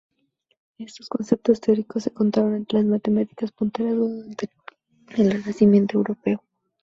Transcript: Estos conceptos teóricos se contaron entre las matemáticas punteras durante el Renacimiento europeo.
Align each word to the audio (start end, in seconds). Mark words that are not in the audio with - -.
Estos 0.79 1.07
conceptos 1.09 1.61
teóricos 1.61 2.01
se 2.01 2.09
contaron 2.11 2.55
entre 2.55 2.79
las 2.79 2.87
matemáticas 2.87 3.51
punteras 3.51 3.93
durante 3.97 4.49
el 5.15 5.31
Renacimiento 5.43 5.95
europeo. 5.99 6.43